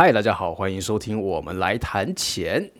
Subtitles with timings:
[0.00, 2.70] 嗨，大家好，欢迎收听我们来谈钱。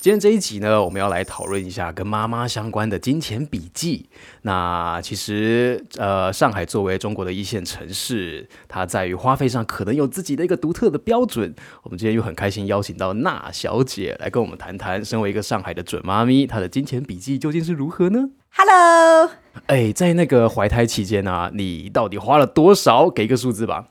[0.00, 4.08] 今天这一集呢，我们要来讨论一下跟妈妈相关的金钱笔记。
[4.42, 11.54] 那其实，呃，上海作为中国的一线城市，它在于花费上可能有自己的一个独特的标准。
[11.84, 19.30] 我们今天又很开心邀请到娜小姐来跟我们谈谈，身为一个上海的准妈咪，她的金钱笔记究竟是如何呢？Hello，
[19.66, 23.08] 哎，在那个怀胎期间呢、啊，你到底花了多少？
[23.08, 23.86] 给一个数字吧。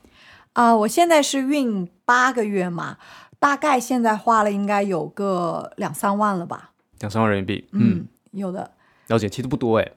[0.54, 2.96] 啊、呃，我现在是孕八个月嘛，
[3.38, 6.70] 大概现在花了应该有个两三万了吧，
[7.00, 8.70] 两三万人民币，嗯，嗯，有的。
[9.08, 9.92] 了解，其实不多哎，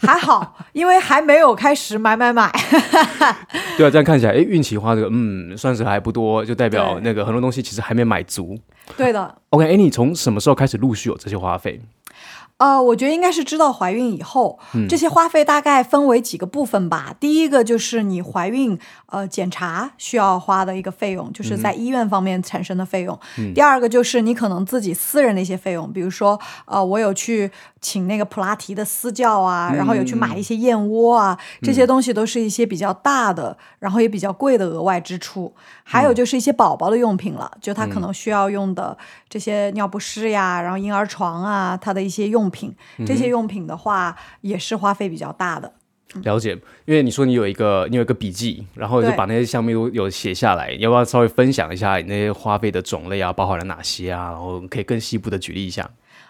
[0.00, 2.52] 还好，因为还没有开始买买买。
[3.78, 8.58] 对啊，这样看起来，哎，孕期花这个，嗯，算是还不多，就代表那个很多东西其实还没买足。
[8.96, 9.34] 对的。
[9.50, 11.80] OK，哎，你从什么时候开始陆续有这些花费？
[12.60, 17.14] 呃，我觉得应该是知道怀孕以后，嗯、这些花费大概分为几个部分吧。
[17.18, 23.18] 第一个就是你怀孕呃检查需要花的一个费用，就是在医院方面产生的费用。
[23.38, 35.50] 嗯、第二个就是你可能自己私人的一些费用，比如说呃我有去请那个普拉提的私教啊，嗯、然后有去买一些燕窝啊，嗯、这些东西都是一些比较大的，然后也比较贵的额外支出。
[35.82, 38.96] 还有就是一些宝宝的用品了，就他可能需要用的
[39.28, 42.74] 这些尿不湿呀，然后婴儿床啊，他的一些用品。
[43.06, 45.72] 这些用品的话，也是花费比较大的。
[46.22, 54.30] 了解，因为你说你有一个你有一个笔记，然后就把那些项目都有写下来，要不要稍微分享一下你那些花费的种类啊，包含了哪些啊？
[54.30, 55.88] 然后可以更细部的举例一下。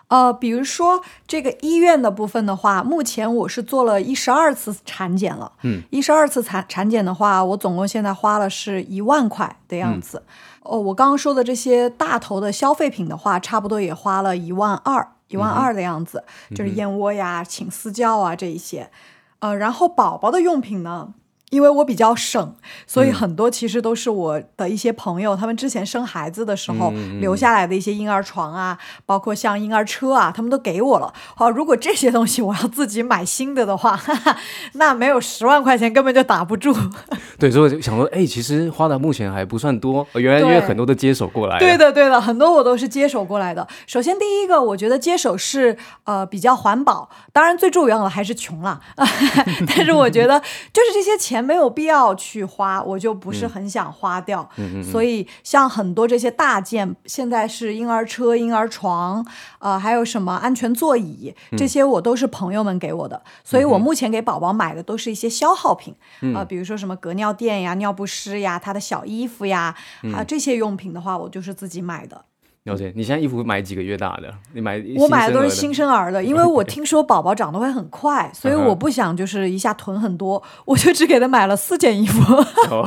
[0.09, 5.51] 呃，比如说这个医院的部分的话，目前我是做了一十二次产检了。
[5.63, 10.23] 嗯，一十二次产产检的话，我总共现在花了是一万块的样子。
[10.27, 10.33] 嗯、
[10.65, 15.13] 哦，我刚刚说的这些大头的消费品的话，差不多也花了一万二。
[15.31, 18.91] 一万二的样子，嗯、就是燕窝呀、请私教啊这一些，
[19.39, 21.15] 呃，然后宝宝的用品呢？
[21.51, 22.55] 因为我比较省，
[22.87, 31.13] 所以很多其实都是我的一些朋友，嗯、他们之前生孩子的时候留下来的一些婴儿床啊，嗯、包括像婴儿车啊，他们都给我了。
[31.35, 34.37] 好，如果这些东西我要自己买新的的话，哈哈，
[34.75, 36.73] 那没有十万块钱根本就打不住。
[37.37, 41.59] 对，所以我就想说，哎，其实花的目前还不算多，原来因为很多都接手过来。
[41.59, 43.67] 对的，对的，很多我都是接手过来的。
[43.89, 48.81] 首先第一个，我觉得接手是呃比较环保，当然最重要的还是穷了。
[49.67, 51.40] 但是我觉得就是这些钱。
[51.43, 54.49] 没有必要去花，我就不是很想花掉。
[54.57, 59.25] 嗯、所以像很多这些大件，现在是婴儿车、婴儿床，
[59.59, 63.17] 呃，还有什么安全座椅，这些我都是朋友们给我的。
[63.17, 65.95] 嗯、所以我目前给宝宝买的都是一些消耗品，
[66.35, 69.75] 啊、呃，比如说什么隔尿垫呀、尿不湿呀、他的小衣服呀，
[70.15, 72.25] 啊，这些用品的话，我就是自己买的。
[72.65, 74.31] 了解，你现在衣服买几个月大的？
[74.53, 82.21] 你买我买的都是新生儿的，因为我听说宝宝长得会很快，所以我不想就是一下囤很多，我就只给他买了四件衣服。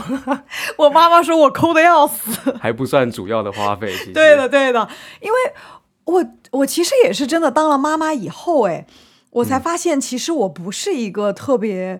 [0.77, 3.91] 我妈妈说我抠的要死， 还不算主要的花费。
[4.13, 4.87] 对的，对的，
[5.21, 5.37] 因为
[6.05, 8.85] 我我其实也是真的当了妈妈以后，哎，
[9.31, 11.99] 我才发现其实我不是一个特别。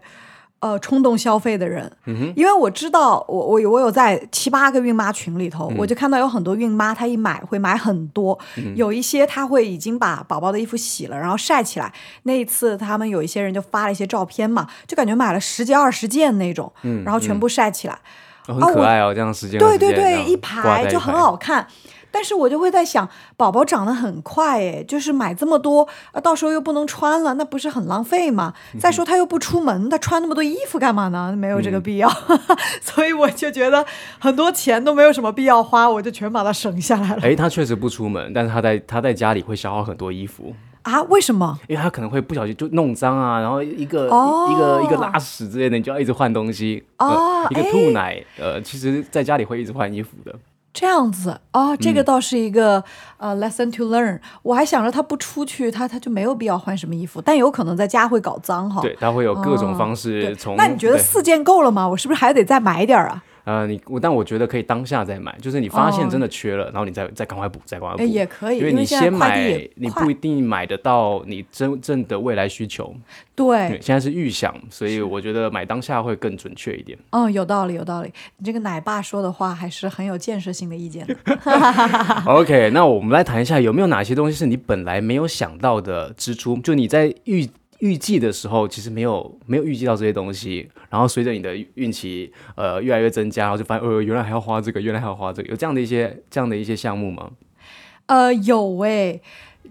[0.63, 1.91] 呃，冲动消费的人，
[2.38, 11.91] 因为我知道，我我我有在七八个孕妈群里头，嗯、我就看到有很多孕妈，她一买会买很多，嗯、有一些她会已经把宝宝的衣服洗了，然后晒起来。
[12.24, 18.00] 那一次，他们有一些人就发了一些照片嘛，就感觉买了十几二十件那种，嗯、然后全部晒起来，
[18.47, 21.68] 嗯、很可爱哦，这样时间，对对对，一排就很好看。
[22.13, 28.53] 但是我就会在想，宝宝长得很快，哎，就是买这么多，啊，到时候又不能穿了，那不是很浪费吗？
[28.79, 31.34] 再说他又不出门，他穿那么多衣服干嘛呢？
[31.35, 32.40] 没有这个必要，嗯、
[32.79, 33.84] 所以我就觉得
[34.19, 37.22] 很多钱都没有什么必要花，我就全把它省下来了。
[37.24, 40.53] 哎，他确实不出门，但是他在他在家里会消耗很多衣服
[40.84, 41.01] 啊？
[41.03, 41.57] 为什么？
[41.68, 46.84] 因为他可能会不小心就弄脏啊，然后一个、哦、一个一个拉屎之类的，你就要一直换东西。
[47.00, 50.35] 哦，呃、一个吐奶，呃，其实在家里会一直换衣服的。
[50.73, 52.84] 这样子哦，这个倒是一个、
[53.17, 54.19] 嗯、呃 lesson to learn。
[54.41, 58.81] 我还想着他不出去，他他就没有必要换什么衣服，但有可能在家会搞脏哈。
[58.81, 60.53] 对，他会有各种方式从。
[60.53, 61.88] 哦、那你觉得四件够了吗？
[61.88, 63.23] 我是不是还得再买点儿啊？
[63.46, 68.01] 呃，你我但我觉得可以当下再买，就是你发现真的缺了，哦、然后你再再赶快补，再赶快补。
[68.01, 72.95] 哎，也可以，因为你先买，你不一定买得到你真正的未来需求。
[73.36, 76.98] 对，现在是预想，所以我觉得买当下会更准确一点。
[77.10, 78.13] 嗯，有道理，有道理。
[78.38, 81.16] 你这个奶爸说的话还是很有建设性的意见的。
[82.25, 86.56] OK，那我们来谈一下，有没有哪些东西是你本来没有想到的支出？
[86.57, 87.50] 就你在预。
[87.83, 97.31] 预计的时候其实没有没有预计到这些东西，然后随着你的运气呃越来越增加，然后就发现呃原来还要花这个，原来还要花这个，有这样的一些这样的一些项目吗？
[98.06, 99.21] 呃有诶，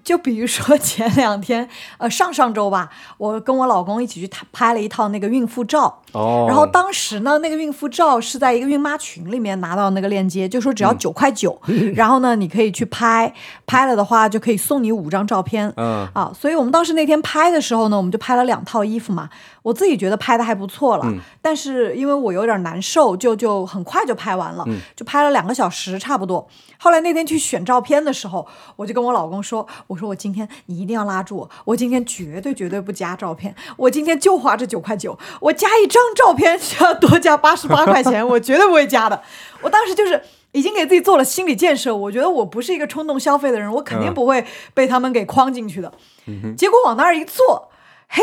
[0.05, 1.67] 就比如说前两天，
[1.97, 6.02] 呃，上上周吧，我跟我老公一起去拍了一套那个孕妇照。
[6.13, 6.47] 哦。
[6.49, 13.33] 然后当时呢，那个孕妇照是在一个孕妈群里面拿到那个链接，就说只要九块九， 嗯、然后呢，你可以去拍，
[13.67, 15.73] 拍了的话就可以送你五张照片。
[15.77, 16.09] 嗯。
[16.15, 19.29] 啊，所以我们当时那天拍的时候呢，我们就拍了两套衣服嘛。
[19.63, 26.45] 我自己觉得拍的还不错了，嗯、但是因为我有点难受，就就很快就拍完了，嗯、就拍了两个小时差不多。
[26.79, 28.45] 后来那天去选照片的时候，
[28.75, 39.23] 我就跟我老公说：“我说我今天你一定要拉住我，我今天绝对绝对不加照片，我今天就花这九块九，我加一张照片需要多加八十八块钱， 我绝对不会加的。”
[39.63, 40.23] 我当时就是
[40.53, 44.45] 已经给自己做了心理建设，我觉得我不是一个冲动消费的人，我肯定不会
[44.75, 45.93] 被他们给框进去的。
[46.27, 47.71] 嗯、结果往那儿一坐，
[48.09, 48.23] 嘿。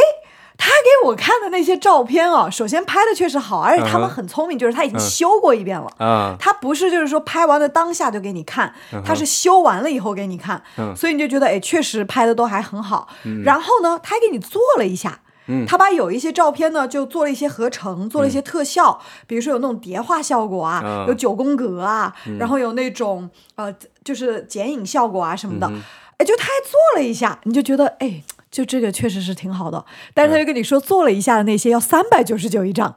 [0.62, 5.90] 他给我看的那些照片啊，首先拍的确实好，而且他们很聪明，嗯、就是他已经修过一遍了。
[6.00, 13.08] 嗯、他不是就是说拍完的当下就给你看，嗯、他是修完了以后给你看，嗯、所以你就觉得哎，确实拍的都还很好。
[13.24, 23.74] 嗯、然后呢，他还给你做了一下，嗯、他把有一些照片呢就做了一些合成，做了一些特效，嗯、比如说有那种叠画效果啊，嗯、有九宫格啊，嗯、然后有那种呃
[24.04, 28.24] 就是剪影效果啊什么的，哎、嗯，就他还做了一下，你就觉得哎。
[28.52, 32.96] 就这个确实是挺好的，但是他就跟你说做了一下的那些要三百九十九一张，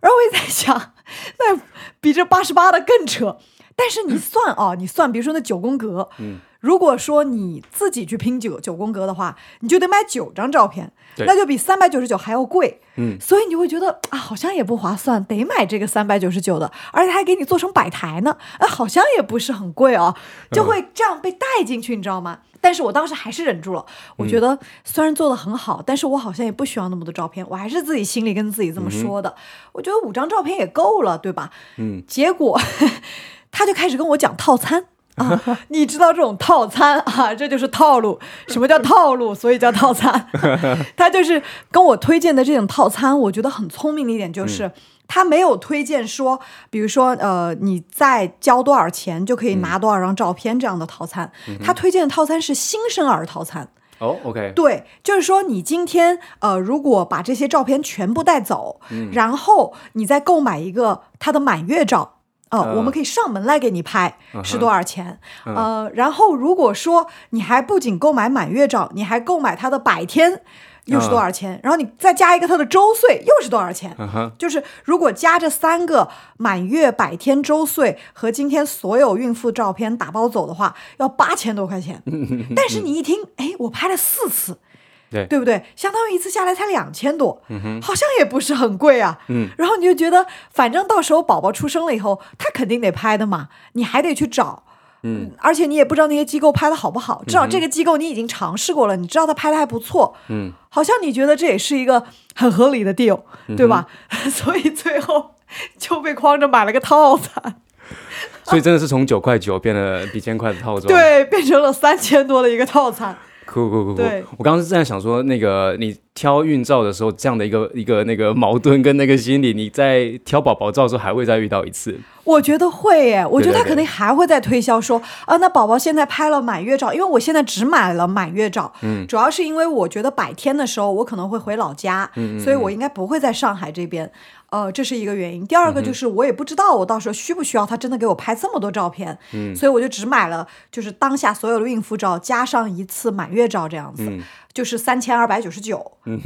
[0.00, 0.92] 然后我也在想，
[1.38, 1.60] 那
[2.00, 3.38] 比这八十八的更扯。
[3.76, 20.14] 但是你算啊，你算，比如说那九宫格，嗯，如果说你自己去拼九九宫格的话，你就得买九张照片，那就比三百九十九还要贵，嗯，所以你就会觉得啊，好像也不划算，得买这个三百九十九的，而且还给你做成摆台呢，啊，好像也不是很贵哦，
[20.50, 22.40] 就会这样被带进去，你知道吗？
[22.60, 23.86] 但是我当时还是忍住了。
[24.16, 27.46] 我觉得虽然做的很好，嗯、但是我好像也不需要那么多照片。
[27.48, 29.28] 我还是自己心里跟自己这么说的。
[29.30, 29.36] 嗯、
[29.74, 31.50] 我觉得五张照片也够了，对吧？
[31.76, 32.02] 嗯。
[32.08, 32.60] 结果
[33.52, 34.86] 他就开始跟我讲套餐
[35.18, 38.18] 啊，你知道这种套餐啊， 这就是套路。
[38.48, 39.34] 什么叫套路？
[39.36, 40.28] 所以叫套餐。
[40.96, 44.66] 他就是跟我推荐的这种套餐，我觉得很聪明的一点就是。
[44.66, 44.72] 嗯
[45.10, 46.38] 他没有推荐说，
[46.68, 51.32] 比如说，呃，你再交多少钱就可以拿多少张照片这样的套餐。
[51.48, 53.66] 嗯、他推荐的套餐是新生儿套餐。
[54.00, 54.52] 哦，OK。
[54.54, 62.17] 对，就是说你今天，呃，如果把这些照片全部带走，嗯、然后你再购买一个他的满月照，
[62.50, 65.54] 哦、呃，uh, 我们可以上门来给你拍，是多少钱？Uh.
[65.54, 70.42] 呃，然后如果说你还不仅购买满月照，你还购买它的百天。
[70.88, 71.60] 又是多少钱？
[71.62, 73.94] 然后你再加一个它的周岁，又是多少钱？
[74.38, 76.08] 就是如果加这三个
[76.38, 82.02] 满月、百天、周岁和今天所有孕妇照片打包走的话，要八千多块钱。
[82.56, 84.60] 但是你一听，哎，我拍了四次，
[85.10, 85.62] 对对不对？
[85.76, 87.40] 相当于一次下来才两千多，
[87.82, 89.18] 好像也不是很贵啊。
[89.28, 94.64] 嗯然后你就觉得，反正到时候宝宝出生了以后，他肯定得拍的嘛，你还得去找。
[95.04, 100.16] 嗯，而且你也不知道那些机构拍的好不好，至少这个机构你已经尝试过了，你知道他拍的还不错。
[100.28, 103.20] 嗯，好像你觉得这也是一个很合理的 deal，
[103.56, 103.86] 对吧？
[104.28, 105.36] 所以最后
[105.78, 107.60] 就被框着买了个套餐。
[108.44, 113.16] 所以真的是从九块九变了几千块的套装，对，变成了三千多的一个套餐。
[113.50, 114.02] 酷酷酷酷！
[114.36, 121.98] 我刚刚是这样想说，那个你挑孕照的时候，这样的一个一个那个矛盾跟那个心理，你在挑宝宝照的时候还会再遇到一次。
[122.24, 134.10] 我觉得会耶，我觉得他肯定还会再推销说，啊，那宝宝现在拍了满月照，因为我现在只买了满月照，嗯，主要是因为我觉得白天的时候我可能会回老家，嗯，嗯，嗯，所以我应该不会在上海这边。
[134.50, 135.46] 呃，这是一个原因。
[135.46, 144.04] 第二个就是我也不知道我到时候需不需要他真的给我拍这么多照片，嗯，所以我就只买了就是当下所有的孕妇照加上一次满月照这样子。
[144.04, 144.22] 嗯
[144.54, 146.20] 就是三千二百九十九，嗯，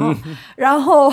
[0.56, 1.12] 然后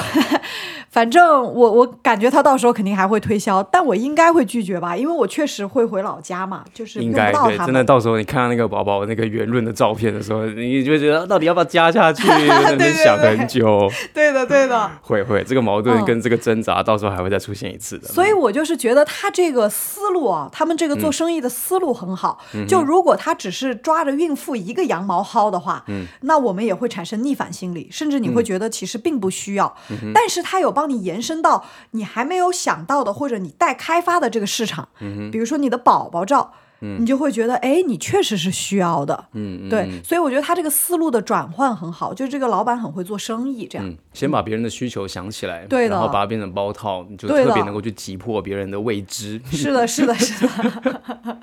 [0.92, 7.00] 反正我我感觉他到时候肯定还会推销，但我应该会拒绝吧，因为我确实会回老家嘛，就是。
[7.00, 13.88] 应该对，真的到时候你看到那个宝宝那个圆润的照片的时候，你就觉得到底要不要加下去，在那边 想很久。
[14.14, 18.08] 对的，对的，会会这个矛盾跟这个挣扎，到时候还会再出现一次的。
[18.08, 22.40] 所以我就是觉得他这个思路啊，他们这个做生意的思路很好。
[22.68, 27.20] 就如果他只是抓着孕妇一个羊毛薅的话，嗯，那我们也会产生。
[27.20, 51.02] 逆反心理，甚至你会觉得其实并不需要，嗯、但是他有帮你延伸到你还没有想到的或者你待开发的这个市场，嗯、比如说你的宝宝照，嗯、你就会觉得哎，你确实是需要的，嗯，对，所以我觉得他这个思路的转换很好，就是这个老板很会做生意，这样，嗯、先把别人的需求想起来，对的，然后把它变成包套，你就特别能够去击破别人的未知，是的，是的，是的，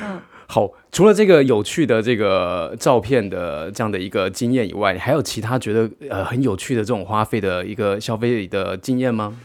[0.00, 0.22] 嗯。
[0.52, 9.38] 好，除了这个有趣的这个照片的这样的一个经验以外，你还有其他觉得呃很有趣的这种花费的一个消费的经验吗？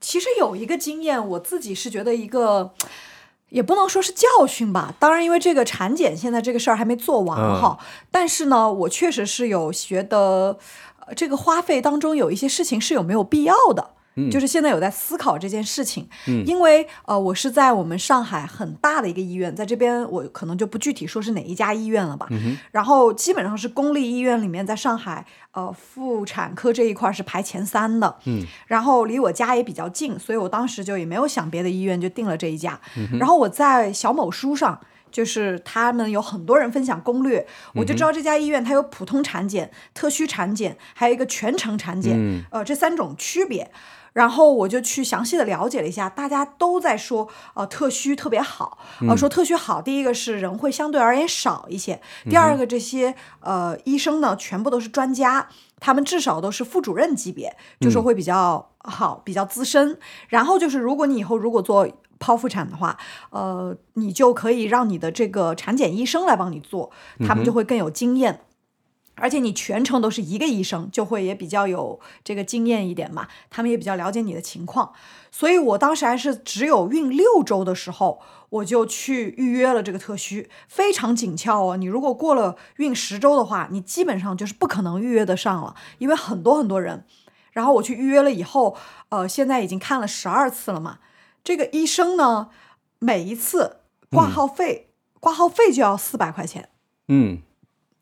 [0.00, 2.72] 其实有一个经验，我自己是觉得一个。
[3.50, 4.92] 也不能说是教训吧。
[4.98, 7.78] 当然，因为这个产检现在这个事儿还没做完哈。
[7.78, 10.58] 嗯、但是呢，我确实是有觉得，
[11.06, 13.90] 呃，这个花费当中有一些事情是有没有必要的。
[14.30, 22.28] 就是现在有在思考这件事情，嗯、因为呃，我是在我们上海很大的一个医院，在这边我可能就不具体说是哪一家医院了吧。
[22.30, 28.16] 嗯、然后基本上是公立医院里面，在上海呃妇产科这一块是排前三的。
[28.26, 32.78] 嗯、然后离我家也比较近，所以我当时就也没有想别的医院，就定了这一家。
[32.96, 34.78] 嗯、然后我在小某书上，
[35.14, 43.70] 就是他们有很多人分享攻略，我就知道这家医院它有普通产检、特需产检，还有一个全程产检，嗯、呃，这三种区别。
[44.12, 48.78] 然后我就去详细的了解了一下，大家都在说，呃，特需特别好，
[49.08, 49.82] 呃，说特需好。
[49.82, 55.48] 第一个是人会相对而言少一些，第二个这些呃医生呢，全部都是专家，
[55.80, 59.98] 他们至少都是副主任级别，就说会比较好，比较资深。
[60.28, 61.88] 然后就是如果你以后如果做
[62.24, 62.96] 剖腹产的话，
[63.28, 66.90] 呃，你就可以让你的这个产检医生来帮你做，
[67.26, 68.40] 他们就会更有经验。
[69.16, 74.92] 而且你全程都是一个医生，就会也比较有这个经验一点嘛，他们也比较了解你的情况，
[75.30, 81.76] 所以我当时还是只有孕六周的时候，我就去预约了这个特需，非常紧俏哦。
[81.76, 87.04] 你如果过了孕十周的话，你基本上就是不可能预约得上了，因为很多很多人。
[87.52, 88.76] 然后我去预约了以后，
[89.10, 90.98] 呃，现在已经看了十二次了嘛。
[91.44, 92.48] 这个医生呢，
[92.98, 93.76] 每一次
[94.10, 96.70] 挂号费，嗯、挂号费就要四百块钱。
[97.06, 97.42] 嗯。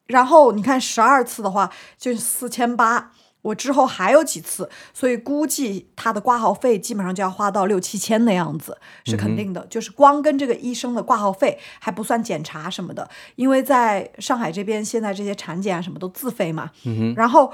[0.07, 9.63] 然后你看十二次的话就四千八，我之后还有几次，所以估计他的挂号费基本上就要花到六七千的样子，是肯定的。
[9.63, 16.71] 嗯、就是光跟这个医生的挂号费还不算检查什么的，因为在上海这边现在这些产检啊什么都自费嘛。
[17.17, 17.53] 然后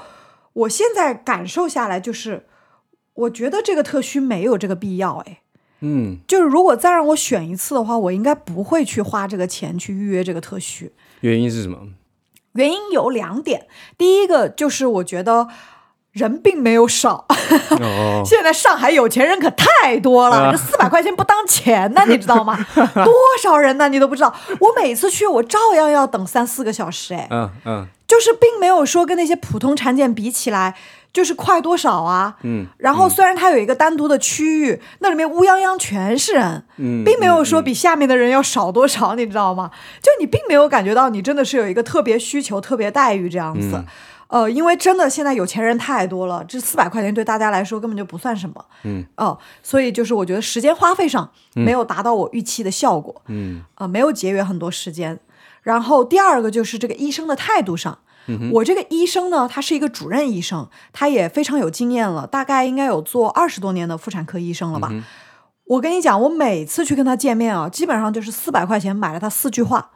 [0.53, 2.47] 我现在感受下来就是，
[3.13, 5.41] 我觉得这个特需没有这个必要哎。
[5.81, 10.91] 嗯，就是如果再让我选一次的话，我应该不会去花这个钱去预约这个特需。
[11.21, 11.87] 原因是什么？
[12.53, 13.67] 原因有两点，
[13.97, 15.47] 第一个就是我觉得
[16.11, 17.25] 人并没有少，
[17.79, 22.57] 哦、 现在上海有钱人可太多了，啊、这四百块钱不当钱呢， 你知道吗？
[22.75, 23.87] 多少人呢？
[23.89, 24.33] 你都不知道。
[24.59, 30.75] 我每次去，我照样要等三四个小时，哎，嗯嗯，就是并没有说跟那些普通产检比起来。
[31.11, 32.35] 就是快多少啊？
[32.43, 39.71] 嗯，然后虽然它有一个单独的区域，嗯、那里面乌泱泱全是人，嗯，并没有说比下面的人要少多少，嗯、你知道吗？
[40.03, 43.85] 就你并没有感觉到你真的是有一个特别需求、特别待遇这样子，嗯、
[44.29, 55.19] 呃，因为真的现在有钱人太多了，这四百块钱对大家来说根本就不算什么，嗯，哦、呃，所以就是我觉得时间花费上没有达到我预期的效果，嗯，呃，没有节约很多时间，
[55.63, 57.99] 然后第二个就是这个医生的态度上。
[58.51, 64.87] 我这个医生呢，他是一个主任医生，他也非常有经验了，大概应该有做二十多年的妇产科医生了吧。
[64.91, 65.03] 嗯、
[65.65, 69.89] 我跟你讲，我每次去跟他见面啊，基本上就是四百块钱买了他四句话。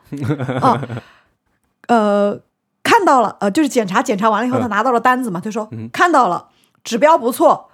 [0.61, 0.81] 啊，
[1.89, 2.39] 呃，
[2.83, 6.49] 看到了，呃，就是检查检查完了以后，他拿到了单子嘛，他说、看到了，
[6.83, 7.69] 指标不错，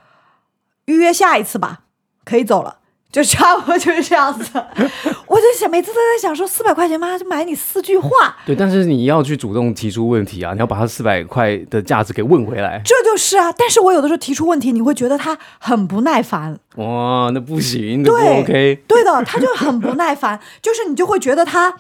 [0.86, 1.82] 预约下一次吧，
[2.24, 2.76] 可以走了。
[3.12, 4.52] 就差不多就是这样子，
[5.26, 8.38] 我就想每次都在想说四百块钱嘛，就买你四句话。
[8.46, 12.80] 对，但是你要去主动提出问题啊，你要把他四百块的价值给问回来。
[12.86, 16.60] 这就是啊，但是我有的时候提出问题，你会觉得他很不耐烦。
[16.76, 18.84] 哇，那不行，那不 OK。
[18.88, 21.74] 对的，他就很不耐烦，就是你就会觉得他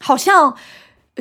[0.00, 0.56] 好像。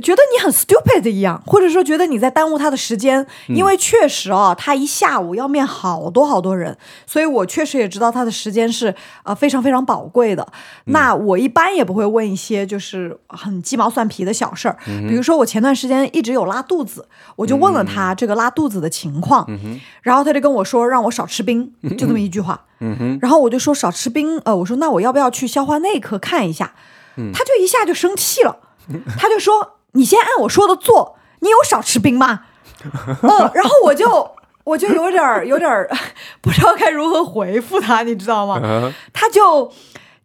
[0.01, 6.77] 觉得你很 stupid 一样，或者说觉得你在耽误他的时间，因为确实哦，他一下午要面好多好多人，
[7.07, 10.47] 所以我确实也知道他的时间是呃非常非常宝贵的。
[10.85, 14.77] 那我一般也不会问一些就是很鸡毛蒜皮的小事儿，
[15.07, 19.49] 比如说我前段时间一直有拉肚子，我就问了他这个拉肚子的情况，
[20.03, 22.61] 然后他就跟我说让我少吃冰，就这么一句话。
[23.19, 26.73] 然后我就说少吃冰，呃，我说那我要不要去消化内科看一下？
[27.33, 28.57] 他就一下就生气了，
[29.17, 29.76] 他就说。
[29.97, 32.41] 你先按我说的做，你有少吃冰吗？
[32.85, 34.31] 嗯，然后我就
[34.63, 35.69] 我就有点有点
[36.41, 38.93] 不知道该如何回复他，你知道吗？
[39.11, 39.71] 他就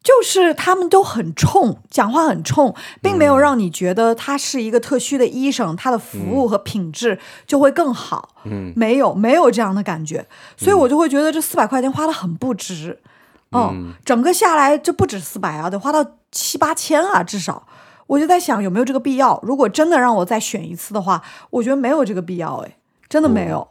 [0.02, 8.28] 就是他们都很冲，讲话很冲，并没有让你觉得他是一个特需的医生，他的服务和品质就会更好。
[8.44, 10.26] 嗯，没有没有这样的感觉，
[10.56, 13.00] 所以我就会觉得这四百块钱花得很不值。
[13.52, 17.66] 嗯，整个下来就不止四百啊，得花到七八千啊，至少。
[18.06, 19.38] 我就在想有没有这个必要？
[19.42, 22.56] 如果真的让我再选一次的话，我觉得没有这个必要。
[22.58, 22.76] 哎，
[23.08, 23.60] 真的没有。
[23.60, 23.68] 哦，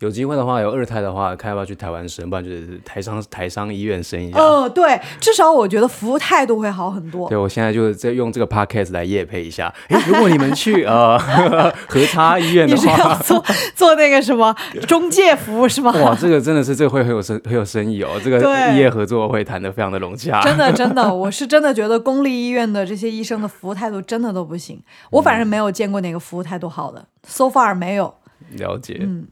[0.00, 4.38] 有机会的话，有二胎的话，看要不要去台湾生，不然就是台商台商医院生一下。
[4.38, 7.28] 哦、呃，对，至少我觉得服务态度会好很多。
[7.28, 9.72] 对，我现在就是在用这个 podcast 来夜配一下。
[9.88, 11.18] 哎，如果你们去呃
[11.88, 14.54] 和差医院的话，你是要做做那个什么
[14.86, 15.92] 中介服务是吗？
[16.02, 18.20] 哇，这个真的是这个会很有生很有生意哦。
[18.22, 18.38] 这个
[18.72, 20.40] 异业合作会谈得非常的融洽。
[20.42, 24.82] 真的真的，我是真的觉得公立医院的这些医生的服务态度真的都不行。
[25.10, 28.14] 我反正没有见过哪个服务态度好的、嗯、，so far 没有。
[28.56, 29.26] 了解，嗯。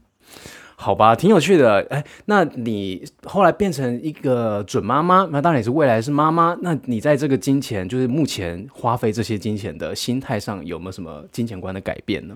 [0.75, 1.85] 好吧，挺有趣的。
[1.91, 6.57] 哎，那你后来变成一个准妈妈，那当然也是未来是妈妈。
[6.61, 12.33] 那你在这个金钱，就是目前花费这些金钱的心态上，有没有什么金钱观的改变呢？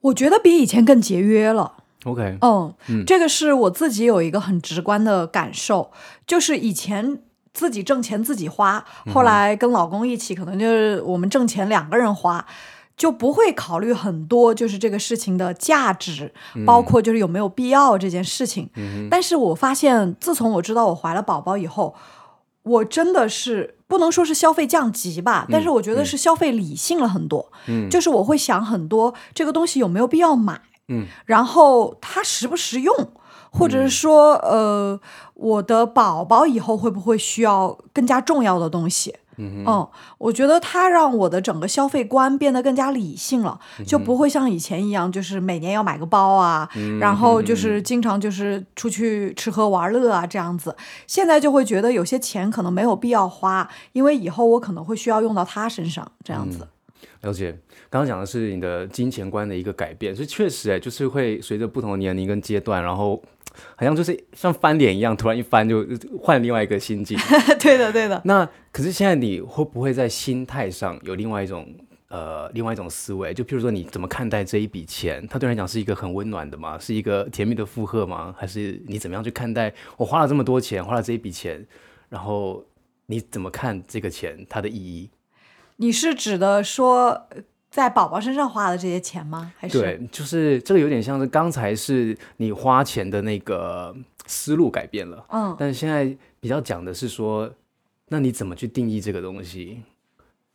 [0.00, 1.74] 我觉得比以前更节约了。
[2.04, 5.90] OK，嗯，嗯，这个是我自己有一个很直观的感受，
[6.26, 7.18] 就是以前
[7.52, 12.46] 自己挣钱自己花，后来跟老公一起，可能就是我们挣钱两个人花。
[12.96, 16.32] 就不会考虑很多，就是这个事情的价值，
[16.64, 18.70] 包括就是有没有必要这件事情。
[18.76, 19.08] 嗯。
[19.10, 21.94] 但是我发现，自从我知道我怀了宝宝以后，
[22.62, 27.52] 我真的是不能说是消费降级吧，嗯，但是我觉得是消费理性了很多。
[27.66, 30.60] 嗯，就是我会想很多，这个东西有没有必要买？
[30.88, 32.94] 嗯，然后它实不实用，
[33.50, 34.98] 或者是说，呃，
[35.34, 39.14] 我的宝宝以后会不会需要更加重要的东西？
[39.38, 39.88] 嗯，嗯，
[40.18, 50.74] 我觉得它让我的整个消费观变得更加理性了，就不会像以前一样，就是每年要买个包啊，嗯、然后就是经常就是出去吃喝玩乐啊这样子。
[51.06, 56.66] 现在就会觉得有些钱可能没有必要花，因为以后我可能会需要用到它身上这样子。
[57.22, 57.52] 嗯、了解，
[57.90, 63.22] 刚刚讲的是你的金钱观的一个改变，所以确实哎，就是会随着不同的年龄跟阶段，然后。
[63.76, 65.86] 好像就是像翻脸一样，突然一翻就
[66.20, 67.18] 换另外一个心境。
[67.60, 68.20] 对的，对的。
[68.24, 71.66] 那可是现在你会不会在心态上有另外一种
[72.08, 73.34] 呃，另外一种思维？
[73.34, 75.26] 就譬如说，你怎么看待这一笔钱？
[75.28, 76.78] 它对你来讲是一个很温暖的吗？
[76.78, 78.34] 是一个甜蜜的负荷吗？
[78.38, 79.72] 还是你怎么样去看待？
[79.96, 81.66] 我花了这么多钱，花了这一笔钱，
[82.08, 82.64] 然后
[83.06, 85.10] 你怎么看这个钱它的意义？
[85.76, 87.28] 你是指的说？
[87.76, 89.52] 在宝宝身上花的这些钱吗？
[89.58, 93.94] 还是对，就是这个有点像是刚才是你花钱的那个
[94.26, 97.52] 思路改变了，嗯，但是现在比较讲的是说，
[98.08, 99.82] 那你怎么去定义这个东西？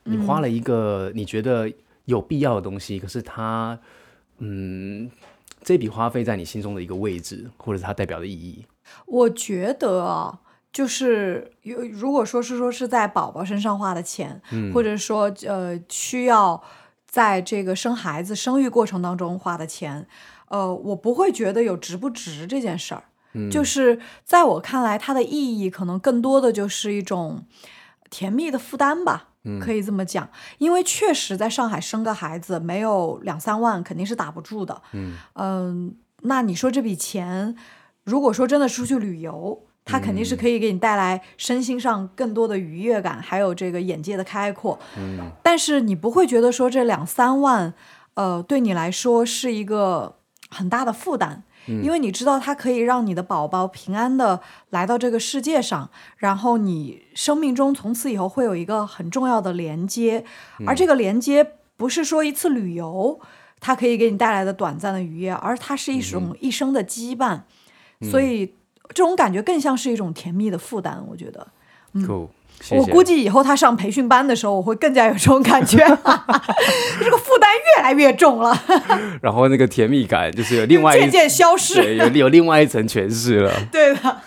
[0.06, 1.72] 你花了一个你觉得
[2.06, 3.78] 有必要的东西，嗯、可是它，
[4.40, 5.08] 嗯，
[5.62, 8.66] 这笔花费在你心中的一个位置，或者是它代表的意义？
[9.06, 10.40] 我觉得啊，
[10.74, 16.60] 就是有如果说是说是在宝宝身上花的钱，嗯、或者说呃需要。
[17.12, 20.08] 在这个生孩子、生育过程当中花的钱，
[20.48, 23.04] 呃，我不会觉得有值不值这件事儿。
[23.34, 27.46] 嗯，就是在我看来，它的意义可能更多的就是一种
[28.10, 30.30] 甜蜜的负担吧，嗯，可以这么讲。
[30.58, 34.82] 因为确实在上海生个孩子，没有两三万肯定是打不住的。
[34.94, 37.56] 嗯，嗯，那你说这笔钱，
[38.04, 44.80] 如果说真的出去旅游，它肯定是可以给你带来身心上更多的愉悦感，还有这个眼界的开阔。
[44.98, 47.74] 嗯，但是你不会觉得说这两三万，
[48.14, 50.16] 呃，对你来说是一个
[50.50, 60.24] 很大的负担，嗯，因为你知道它可以让你的宝宝平安的来到这个世界上，然后你生命中从此以后会有一个很重要的连接，
[60.66, 63.20] 而这个连接不是说一次旅游
[63.60, 67.42] 它可以给你带来的短暂的愉悦，而它是一种一生的羁绊，
[68.00, 68.56] 嗯，所以。
[68.94, 71.48] 这种感觉更像是一种甜蜜的负担，我觉得。
[71.94, 72.28] 嗯，Cool,
[72.62, 72.82] 谢谢。
[72.82, 75.78] 我估计以后他上培训班的时候，我会更加有这种感觉，
[77.00, 78.58] 这个负担越来越重了。
[79.22, 83.52] 然后那个甜蜜感就是有另外一渐渐消失，有有另外一层诠释了。
[83.72, 84.18] 对的。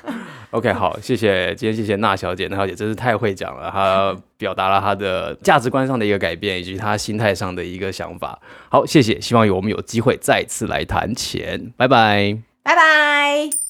[0.51, 8.39] OK，好，谢谢，今天谢谢娜小姐，娜小姐真是太会讲了，她表达了她的价值观上的一个改变，以及她心态上的一个想法。
[8.69, 13.64] 好，谢谢，希望有我们有机会再次来谈钱，拜拜，拜拜。